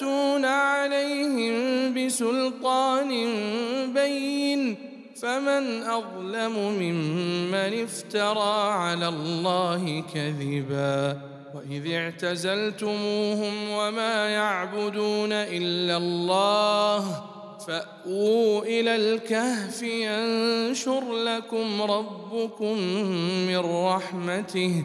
[0.00, 1.54] يأتون عليهم
[1.94, 3.08] بسلطان
[3.94, 4.76] بين
[5.22, 11.20] فمن أظلم ممن افترى على الله كذبا
[11.54, 17.24] وإذ اعتزلتموهم وما يعبدون إلا الله
[17.66, 22.78] فأووا إلى الكهف ينشر لكم ربكم
[23.46, 24.84] من رحمته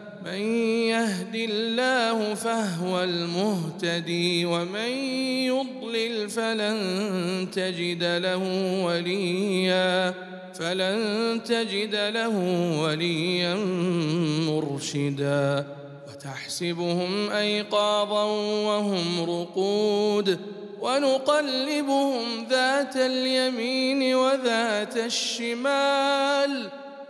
[0.31, 0.55] من
[0.87, 4.91] يهد الله فهو المهتدي ومن
[5.51, 8.43] يضلل فلن تجد له
[8.85, 10.13] وليا
[10.53, 12.37] فلن تجد له
[12.81, 13.55] وليا
[14.47, 15.65] مرشدا.
[16.09, 18.23] وتحسبهم أيقاظا
[18.65, 20.39] وهم رقود
[20.81, 26.80] ونقلبهم ذات اليمين وذات الشمال.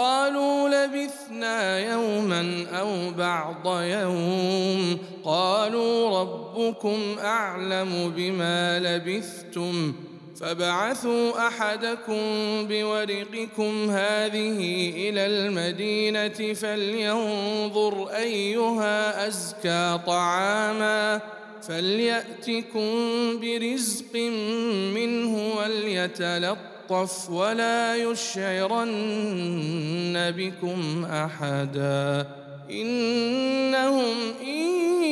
[0.00, 9.94] قالوا لبثنا يوما أو بعض يوم قالوا ربكم أعلم بما لبثتم
[10.40, 12.22] فبعثوا أحدكم
[12.68, 21.20] بورقكم هذه إلى المدينة فلينظر أيها أزكى طعاما
[21.68, 22.90] فليأتكم
[23.40, 24.16] برزق
[24.94, 26.79] منه وليتلطف
[27.30, 28.90] ولا يشعرن
[30.36, 32.26] بكم أحدا.
[32.70, 35.02] إنهم إن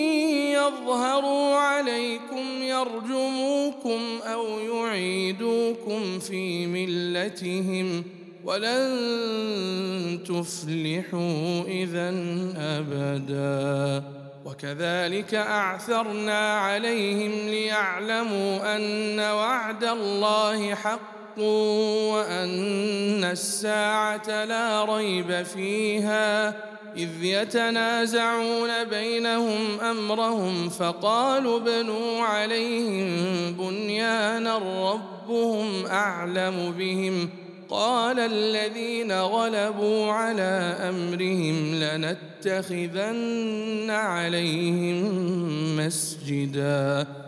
[0.52, 8.04] يظهروا عليكم يرجموكم أو يعيدوكم في ملتهم
[8.44, 12.08] ولن تفلحوا اذا
[12.56, 14.04] أبدا.
[14.44, 26.48] وكذلك أعثرنا عليهم ليعلموا أن وعد الله حق وأن الساعة لا ريب فيها
[26.96, 33.08] إذ يتنازعون بينهم أمرهم فقالوا بنوا عليهم
[33.52, 37.30] بنيانا ربهم أعلم بهم
[37.70, 43.10] قال الذين غلبوا على أمرهم لنتخذن
[43.90, 45.06] عليهم
[45.76, 47.27] مسجداً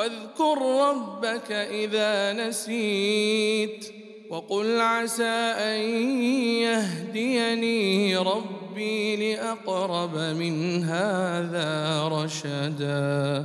[0.00, 0.58] واذكر
[0.90, 3.92] ربك إذا نسيت
[4.30, 5.80] وقل عسى أن
[6.64, 13.44] يهديني ربي لأقرب من هذا رشدا.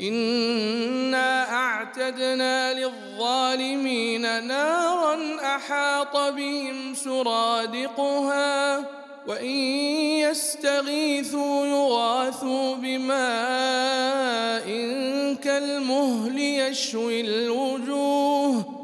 [0.00, 5.16] انا اعتدنا للظالمين نارا
[5.56, 8.84] احاط بهم سرادقها
[9.26, 9.54] وان
[10.24, 14.64] يستغيثوا يغاثوا بماء
[15.42, 18.83] كالمهل يشوي الوجوه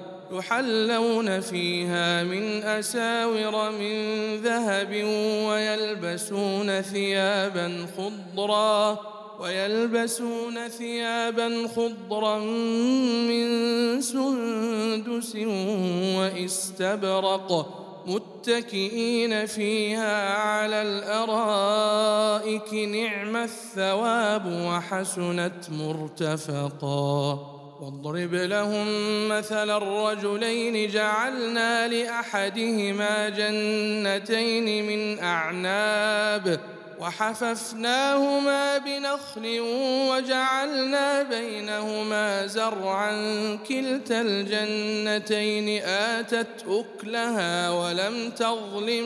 [0.31, 5.03] يحلون فيها من أساور من ذهب
[5.47, 8.99] ويلبسون ثيابا خضرا
[9.39, 12.39] ويلبسون ثيابا خضرا
[13.29, 15.35] من سندس
[16.17, 27.60] وإستبرق متكئين فيها على الأرائك نعم الثواب وحسنت مرتفقا.
[27.81, 28.87] واضرب لهم
[29.27, 36.59] مثل الرجلين جعلنا لأحدهما جنتين من أعناب
[36.99, 39.59] وحففناهما بنخل
[40.09, 43.11] وجعلنا بينهما زرعا
[43.67, 49.05] كلتا الجنتين آتت أكلها ولم تظلم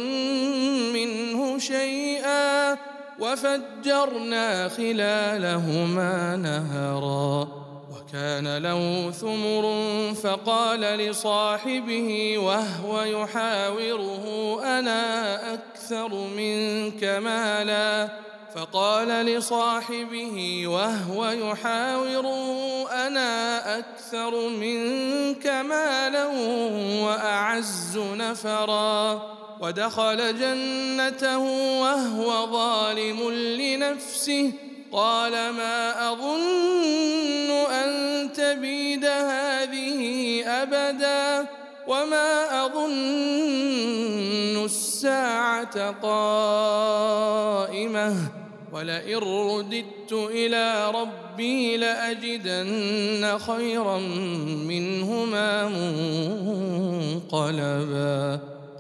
[0.94, 2.78] منه شيئا
[3.20, 7.65] وفجرنا خلالهما نهرا
[8.16, 9.66] وكان له ثمر
[10.24, 18.10] فقال لصاحبه وهو يحاوره أنا أكثر منك مالا؟
[18.56, 26.26] فقال لصاحبه وهو يحاوره أنا أكثر منك مالا
[27.06, 29.22] وأعز نفرا؟
[29.60, 31.38] ودخل جنته
[31.82, 34.52] وهو ظالم لنفسه
[34.92, 41.48] قال ما أظن أن تبيد هذه أبدا
[41.88, 47.36] وما أظن الساعة قائمة
[48.74, 53.98] ولئن رددت إلى ربي لأجدن خيرا
[54.68, 55.70] منهما
[57.30, 58.55] منقلبا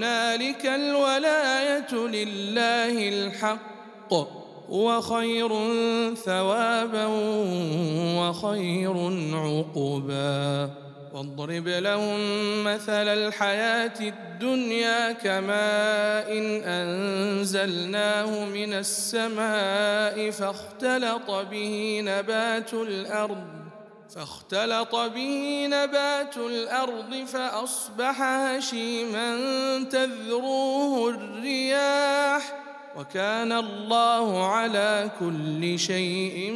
[0.00, 4.12] هنالك الولاية لله الحق
[4.68, 5.48] وخير
[6.14, 7.06] ثوابا
[8.16, 8.96] وخير
[9.34, 10.70] عقبا.
[11.12, 12.18] واضرب لهم
[12.64, 23.59] مثل الحياة الدنيا كماء إن أنزلناه من السماء فاختلط به نبات الأرض.
[24.14, 29.36] فاختلط به نبات الأرض فأصبح هشيما
[29.90, 32.60] تذروه الرياح
[32.96, 36.52] وكان الله على كل شيء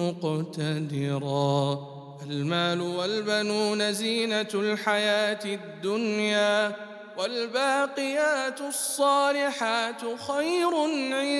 [0.00, 1.78] مقتدرا.
[2.30, 6.72] المال والبنون زينة الحياة الدنيا
[7.18, 11.39] والباقيات الصالحات خير عند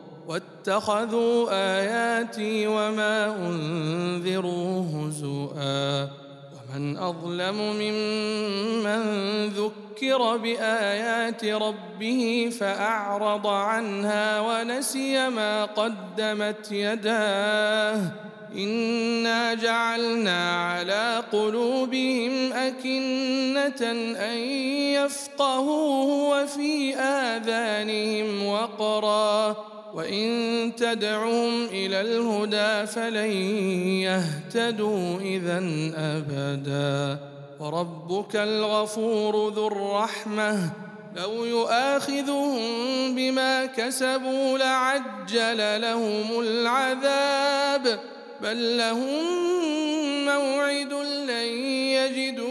[0.67, 6.09] واتخذوا آياتي وما أنذروا هزؤا.
[6.53, 9.01] ومن أظلم ممن
[9.47, 18.11] ذكر بآيات ربه فأعرض عنها ونسي ما قدمت يداه.
[18.55, 23.91] إنا جعلنا على قلوبهم أكنة
[24.31, 24.37] أن
[24.93, 29.55] يفقهوه وفي آذانهم وقرا.
[29.93, 33.31] وان تدعهم إلى الهدى فلن
[34.01, 35.57] يهتدوا اذا
[35.95, 37.19] ابدا
[37.59, 40.69] وربك الغفور ذو الرحمه
[41.15, 42.59] لو يؤاخذهم
[43.15, 47.99] بما كسبوا لعجل لهم العذاب
[48.41, 49.25] بل لهم
[50.25, 50.93] موعد
[51.27, 52.50] لن يجدوا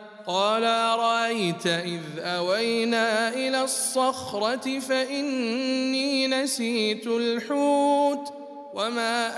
[0.27, 8.33] قال أرأيت إذ أوينا إلى الصخرة فإني نسيت الحوت
[8.73, 9.31] وما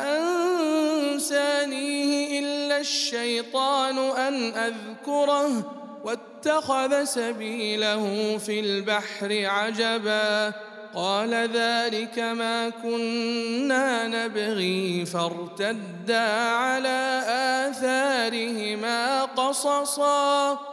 [1.14, 5.72] أنسانيه إلا الشيطان أن أذكره
[6.04, 10.54] واتخذ سبيله في البحر عجبا
[10.96, 17.24] قال ذلك ما كنا نبغي فارتدا على
[17.70, 20.73] آثارهما قصصا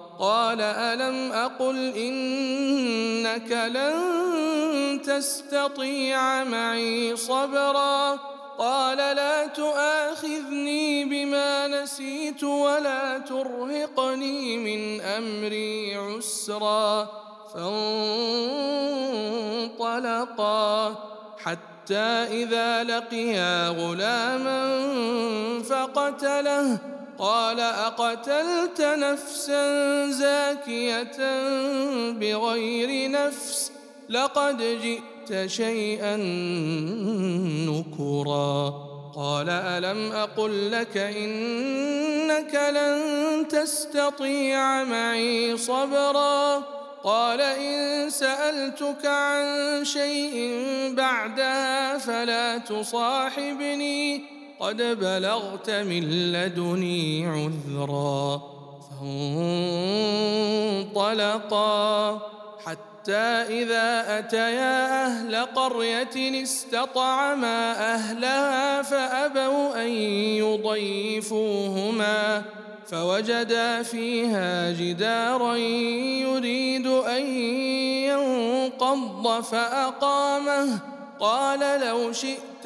[0.21, 8.19] قال ألم أقل إنك لن تستطيع معي صبرا
[8.57, 17.07] قال لا تؤاخذني بما نسيت ولا ترهقني من أمري عسرا
[19.73, 20.95] فانطلقا
[21.37, 22.09] حتى
[22.43, 24.79] إذا لقيا غلاما
[25.69, 29.63] فقتله قال أقتلت نفسا
[30.09, 31.17] زاكية
[32.11, 33.71] بغير نفس
[34.09, 36.17] لقد جئت شيئا
[37.69, 38.73] نكرا.
[39.15, 46.57] قال ألم أقل لك إنك لن تستطيع معي صبرا؟
[47.03, 49.45] قال إن سألتك عن
[49.85, 50.53] شيء
[50.97, 54.40] بعدها فلا تصاحبني.
[54.61, 58.41] قد بلغت من لدني عذرا
[60.91, 62.19] فانطلقا
[62.65, 69.89] حتى إذا أتيا أهل قرية استطعما أهلها فأبوا أن
[70.37, 72.43] يضيفوهما
[72.87, 77.25] فوجدا فيها جدارا يريد أن
[78.05, 80.79] ينقض فأقامه
[81.19, 82.65] قال لو شئت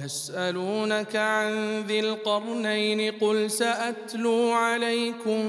[0.00, 5.46] ويسالونك عن ذي القرنين قل سأتلو عليكم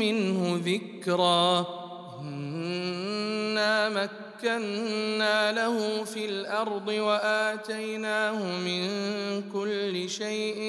[0.00, 1.66] منه ذكرا.
[2.20, 8.84] إنا مكنا له في الأرض وآتيناه من
[9.52, 10.60] كل شيء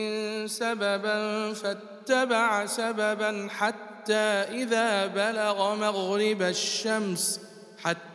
[0.48, 4.28] سببا فاتبع سببا حتى
[4.62, 7.40] إذا بلغ مغرب الشمس
[7.84, 8.15] حتى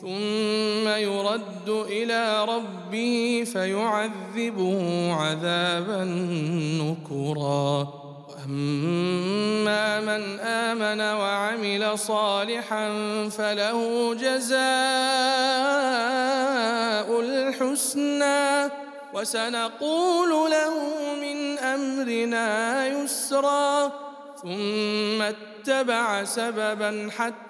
[0.00, 6.04] ثم يرد إلى ربه فيعذبه عذابا
[6.80, 7.88] نكرا.
[8.28, 12.88] وأما من آمن وعمل صالحا
[13.28, 14.60] فله جزاء
[17.20, 18.70] الحسنى.
[19.14, 20.74] وسنقول له
[21.20, 23.92] من أمرنا يسرا.
[24.42, 27.49] ثم اتبع سببا حتى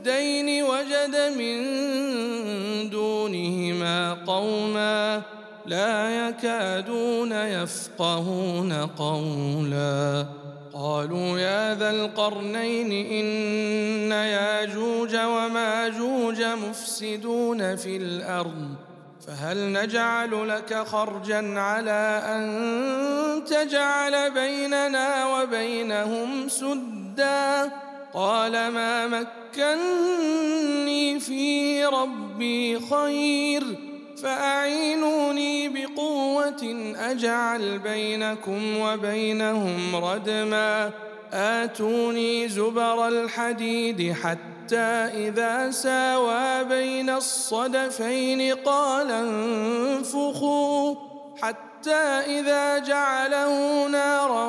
[0.00, 1.60] السدين وجد من
[2.90, 5.22] دونهما قوما
[5.66, 10.26] لا يكادون يفقهون قولا.
[10.72, 18.68] قالوا يا ذا القرنين إن ياجوج وماجوج مفسدون في الأرض
[19.26, 32.80] فهل نجعل لك خرجا على أن تجعل بيننا وبينهم سدا؟ قال ما مكني فيه ربي
[32.80, 33.64] خير
[34.22, 40.90] فأعينوني بقوة أجعل بينكم وبينهم ردما.
[41.32, 44.76] آتوني زبر الحديد حتى
[45.26, 50.94] إذا ساوى بين الصدفين قال انفخوا
[51.42, 54.46] حتى إذا جعله نارا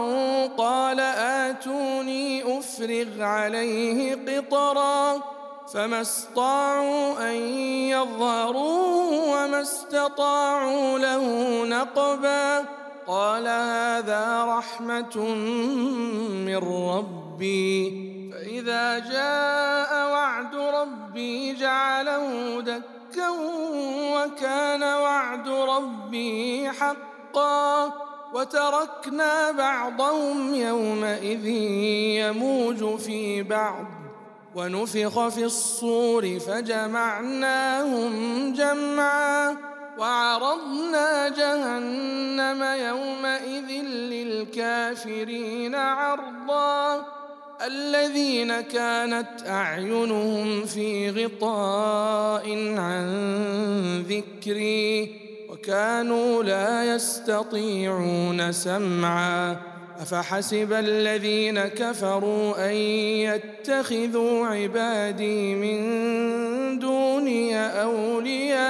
[0.58, 5.22] قال آتوني أفرغ عليه قطرا
[5.74, 7.36] فما استطاعوا أن
[7.90, 9.04] يظهروا
[9.36, 11.26] وما استطاعوا له
[11.66, 12.66] نقبا
[13.08, 15.18] قال هذا رحمة
[16.46, 23.30] من ربي فإذا جاء وعد ربي جعله دكا
[24.16, 27.11] وكان وعد ربي حقا
[28.34, 31.46] وتركنا بعضهم يومئذ
[32.26, 33.86] يموج في بعض
[34.56, 38.14] ونفخ في الصور فجمعناهم
[38.54, 39.58] جمعا
[39.98, 47.06] وعرضنا جهنم يومئذ للكافرين عرضا
[47.66, 55.21] الذين كانت أعينهم في غطاء عن ذكري
[55.62, 59.58] وكانوا لا يستطيعون سمعا.
[60.02, 62.76] أفحسب الذين كفروا أن
[63.30, 68.62] يتخذوا عبادي من دوني أولياء؟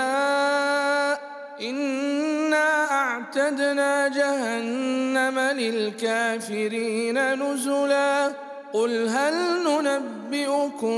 [1.62, 8.32] إنا أعتدنا جهنم للكافرين نزلا.
[8.74, 10.98] قل هل ننبئكم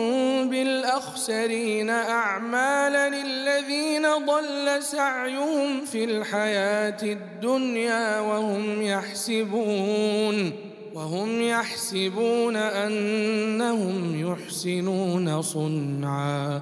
[0.50, 10.52] بالاخسرين اعمالا الذين ضل سعيهم في الحياة الدنيا وهم يحسبون
[10.94, 16.62] وهم يحسبون انهم يحسنون صنعا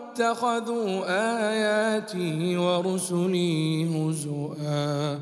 [0.11, 1.03] واتخذوا
[1.49, 5.19] آياتي ورسلي هزؤا.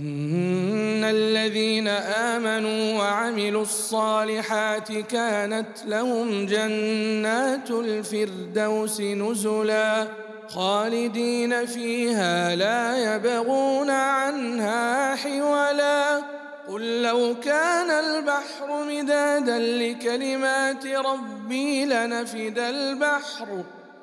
[0.00, 10.08] إن الذين آمنوا وعملوا الصالحات كانت لهم جنات الفردوس نزلا
[10.48, 16.22] خالدين فيها لا يبغون عنها حولا.
[16.68, 23.64] قل لو كان البحر مدادا لكلمات ربي لنفد البحر.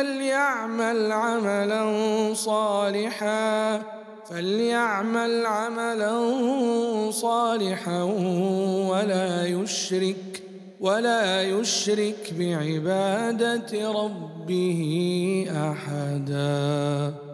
[0.00, 1.84] فليعمل عملا
[2.34, 3.82] صالحا
[4.30, 6.12] فليعمل عملا
[7.10, 8.02] صالحا
[8.90, 10.42] ولا يشرك
[10.80, 14.80] ولا يشرك بعبادة ربه
[15.50, 17.29] أحداً.